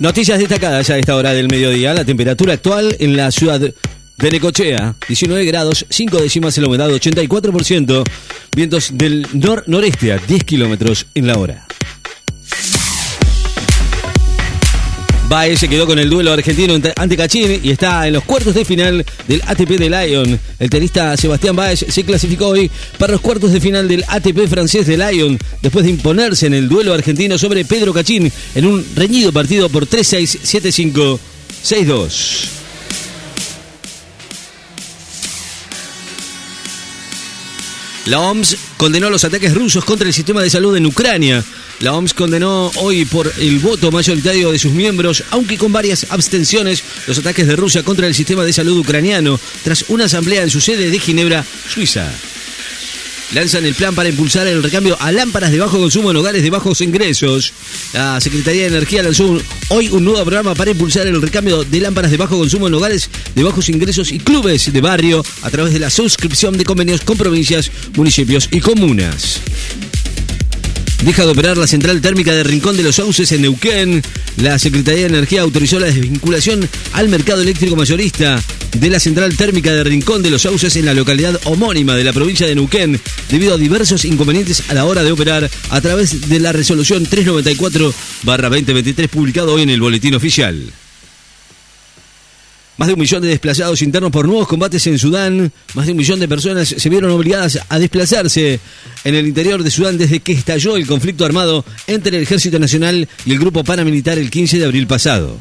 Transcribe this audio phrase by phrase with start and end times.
[0.00, 1.92] Noticias destacadas a esta hora del mediodía.
[1.92, 6.88] La temperatura actual en la ciudad de Necochea, 19 grados, 5 décimas en la humedad,
[6.88, 8.02] 84%.
[8.56, 11.66] Vientos del nor-noreste a 10 kilómetros en la hora.
[15.30, 18.64] Baez se quedó con el duelo argentino ante Cachín y está en los cuartos de
[18.64, 20.40] final del ATP de Lyon.
[20.58, 22.68] El tenista Sebastián Baez se clasificó hoy
[22.98, 26.68] para los cuartos de final del ATP francés de Lyon después de imponerse en el
[26.68, 31.18] duelo argentino sobre Pedro Cachín en un reñido partido por 3-6, 7-5,
[31.64, 32.59] 6-2.
[38.06, 41.44] La OMS condenó los ataques rusos contra el sistema de salud en Ucrania.
[41.80, 46.82] La OMS condenó hoy por el voto mayoritario de sus miembros, aunque con varias abstenciones,
[47.06, 50.60] los ataques de Rusia contra el sistema de salud ucraniano, tras una asamblea en su
[50.60, 52.10] sede de Ginebra, Suiza
[53.32, 56.50] lanzan el plan para impulsar el recambio a lámparas de bajo consumo en hogares de
[56.50, 57.52] bajos ingresos.
[57.92, 62.10] La Secretaría de Energía lanzó hoy un nuevo programa para impulsar el recambio de lámparas
[62.10, 65.78] de bajo consumo en hogares de bajos ingresos y clubes de barrio a través de
[65.78, 69.40] la suscripción de convenios con provincias, municipios y comunas.
[71.04, 74.02] Deja de operar la central térmica de Rincón de los Sauces en Neuquén.
[74.36, 78.42] La Secretaría de Energía autorizó la desvinculación al mercado eléctrico mayorista
[78.78, 82.12] de la central térmica de Rincón de los Sauces en la localidad homónima de la
[82.12, 86.40] provincia de Neuquén, debido a diversos inconvenientes a la hora de operar a través de
[86.40, 90.70] la resolución 394-2023 publicado hoy en el Boletín Oficial.
[92.80, 95.52] Más de un millón de desplazados internos por nuevos combates en Sudán.
[95.74, 98.58] Más de un millón de personas se vieron obligadas a desplazarse
[99.04, 103.06] en el interior de Sudán desde que estalló el conflicto armado entre el Ejército Nacional
[103.26, 105.36] y el grupo paramilitar el 15 de abril pasado.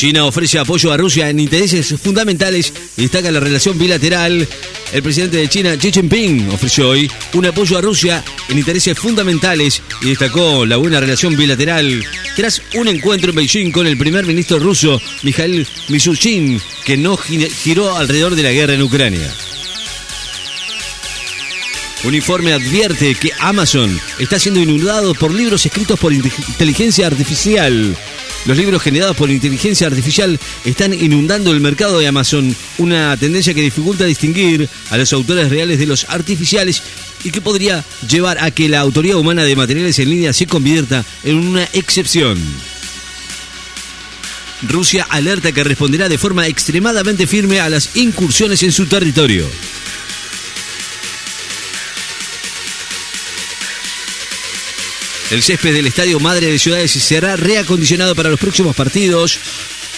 [0.00, 4.48] China ofrece apoyo a Rusia en intereses fundamentales y destaca la relación bilateral.
[4.94, 9.82] El presidente de China, Xi Jinping, ofreció hoy un apoyo a Rusia en intereses fundamentales
[10.00, 12.02] y destacó la buena relación bilateral
[12.34, 17.94] tras un encuentro en Beijing con el primer ministro ruso, Mikhail Mishustin, que no giró
[17.94, 19.30] alrededor de la guerra en Ucrania.
[22.04, 27.94] Un informe advierte que Amazon está siendo inundado por libros escritos por inteligencia artificial.
[28.46, 33.60] Los libros generados por inteligencia artificial están inundando el mercado de Amazon, una tendencia que
[33.60, 36.82] dificulta distinguir a los autores reales de los artificiales
[37.22, 41.04] y que podría llevar a que la autoría humana de materiales en línea se convierta
[41.22, 42.38] en una excepción.
[44.62, 49.46] Rusia alerta que responderá de forma extremadamente firme a las incursiones en su territorio.
[55.30, 59.38] El césped del Estadio Madre de Ciudades será reacondicionado para los próximos partidos.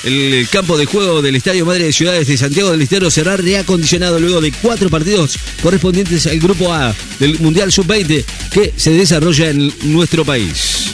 [0.04, 4.20] El campo de juego del Estadio Madre de Ciudades de Santiago del Estero será reacondicionado
[4.20, 9.72] luego de cuatro partidos correspondientes al Grupo A del Mundial Sub-20 que se desarrolla en
[9.84, 10.92] nuestro país.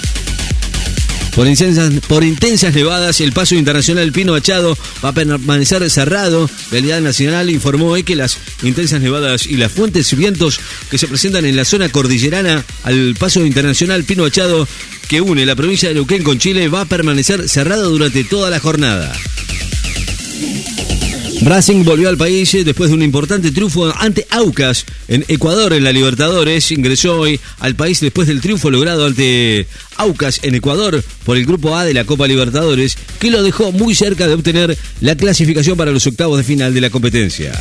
[1.39, 6.51] Por intensas, nevadas, el paso internacional Pino Machado va a permanecer cerrado.
[6.73, 10.59] Realidad Nacional informó hoy que las intensas nevadas y las fuentes vientos
[10.91, 14.67] que se presentan en la zona cordillerana al paso internacional Pino Machado
[15.07, 18.59] que une la provincia de Neuquén con Chile va a permanecer cerrado durante toda la
[18.59, 19.13] jornada.
[21.41, 25.85] Racing volvió al país eh, después de un importante triunfo ante Aucas en Ecuador en
[25.85, 26.73] la Libertadores.
[26.73, 29.67] Ingresó hoy al país después del triunfo logrado ante
[29.97, 33.95] Aucas en Ecuador por el Grupo A de la Copa Libertadores, que lo dejó muy
[33.95, 37.53] cerca de obtener la clasificación para los octavos de final de la competencia.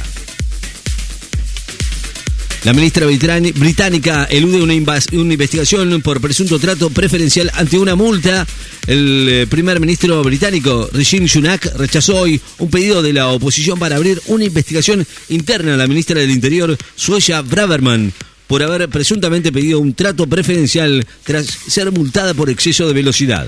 [2.63, 8.45] La ministra británica elude una, investigación por presunto trato preferencial ante una multa.
[8.87, 13.95] El eh, primer ministro británico, Rishi Sunak, rechazó hoy un pedido de la oposición para
[13.95, 18.11] abrir una investigación interna a la ministra del Interior, Suecia Braverman,
[18.47, 23.47] por haber presuntamente pedido un trato preferencial tras ser multada por exceso de velocidad.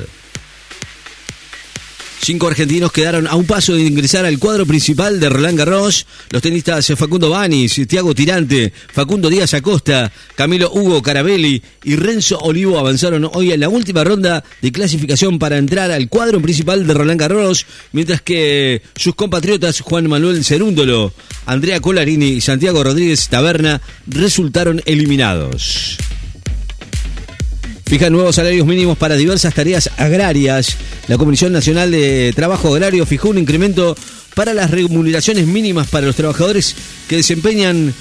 [2.22, 6.06] Cinco argentinos quedaron a un paso de ingresar al cuadro principal de Roland Garros.
[6.30, 12.78] Los tenistas Facundo Banis, Tiago Tirante, Facundo Díaz Acosta, Camilo Hugo Carabelli y Renzo Olivo
[12.78, 17.20] avanzaron hoy en la última ronda de clasificación para entrar al cuadro principal de Roland
[17.20, 21.14] Garros, mientras que sus compatriotas Juan Manuel Cerúndolo,
[21.46, 25.98] Andrea Colarini y Santiago Rodríguez Taberna resultaron eliminados.
[27.90, 30.78] Fija nuevos salarios mínimos para diversas tareas agrarias.
[31.08, 33.98] La Comisión Nacional de Trabajo Agrario fijó un incremento
[34.36, 36.76] para las remuneraciones mínimas para los trabajadores
[37.08, 37.92] que desempeñan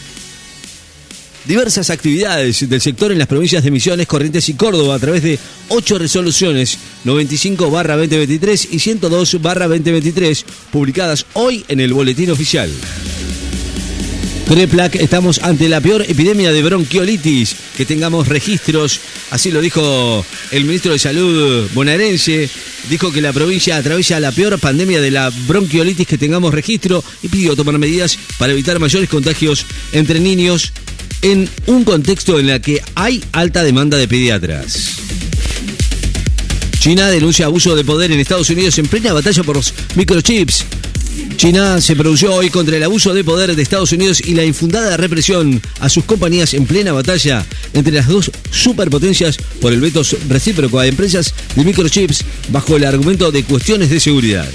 [1.46, 5.38] diversas actividades del sector en las provincias de Misiones, Corrientes y Córdoba a través de
[5.68, 12.70] ocho resoluciones 95 2023 y 102 2023 publicadas hoy en el Boletín Oficial.
[14.48, 18.98] Preplac, estamos ante la peor epidemia de bronquiolitis, que tengamos registros,
[19.30, 22.48] así lo dijo el ministro de Salud bonaerense,
[22.88, 26.06] dijo que la provincia atraviesa la peor pandemia de la bronquiolitis.
[26.06, 27.04] Que tengamos registro.
[27.22, 30.72] Y pidió tomar medidas para evitar mayores contagios entre niños
[31.22, 34.96] en un contexto en el que hay alta demanda de pediatras.
[36.78, 40.64] China denuncia abuso de poder en Estados Unidos en plena batalla por los microchips.
[41.38, 44.96] China se pronunció hoy contra el abuso de poder de Estados Unidos y la infundada
[44.96, 50.80] represión a sus compañías en plena batalla entre las dos superpotencias por el veto recíproco
[50.80, 54.48] a empresas de microchips bajo el argumento de cuestiones de seguridad.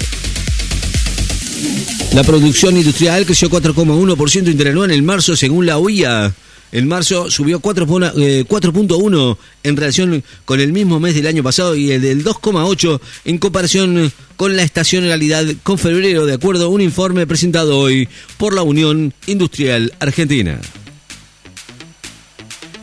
[2.12, 6.34] La producción industrial creció 4,1% interanual en marzo según la OIA.
[6.74, 11.92] En marzo subió 4.1 eh, en relación con el mismo mes del año pasado y
[11.92, 17.28] el del 2,8 en comparación con la estacionalidad con febrero, de acuerdo a un informe
[17.28, 20.60] presentado hoy por la Unión Industrial Argentina.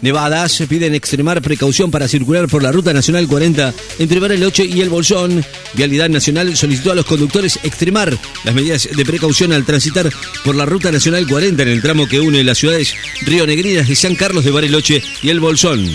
[0.02, 4.90] Nevadas piden extremar precaución para circular por la Ruta Nacional 40 entre Bariloche y El
[4.90, 5.46] Bolsón.
[5.74, 10.12] Vialidad Nacional solicitó a los conductores extremar las medidas de precaución al transitar
[10.44, 13.96] por la Ruta Nacional 40 en el tramo que une las ciudades Río Negrinas de
[13.96, 15.88] San Carlos de Bariloche y El Bolsón.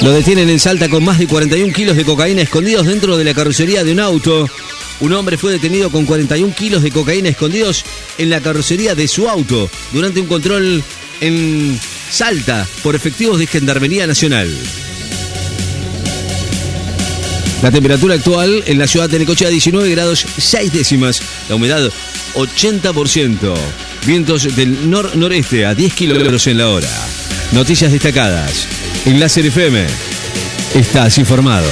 [0.00, 3.34] Lo detienen en Salta con más de 41 kilos de cocaína escondidos dentro de la
[3.34, 4.48] carrocería de un auto.
[5.00, 7.84] Un hombre fue detenido con 41 kilos de cocaína escondidos
[8.18, 10.82] en la carrocería de su auto durante un control
[11.20, 11.78] en
[12.10, 14.48] Salta por efectivos de Gendarmería Nacional.
[17.62, 21.90] La temperatura actual en la ciudad de Necochea 19 grados 6 décimas, la humedad
[22.34, 23.54] 80%,
[24.06, 26.90] vientos del nor-noreste a 10 kilómetros en la hora.
[27.52, 28.68] Noticias destacadas.
[29.04, 29.86] En Láser FM
[30.74, 31.68] estás informado.